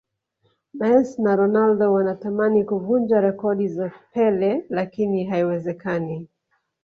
mess 0.73 1.17
na 1.19 1.35
ronaldo 1.35 1.93
wanatamani 1.93 2.63
kuvunja 2.63 3.21
rekodi 3.21 3.67
za 3.67 3.91
pele 4.13 4.65
lakini 4.69 5.23
haiwezekani 5.25 6.27